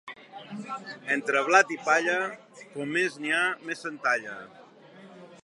[1.15, 2.15] Entre blat i palla,
[2.73, 4.41] com més n'hi ha més se'n dalla.